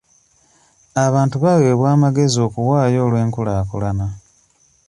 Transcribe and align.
Abantu 1.05 1.35
baweebwa 1.43 1.87
amagezi 1.95 2.37
okuwaayo 2.47 2.99
olw'enkulaakulana. 3.07 4.07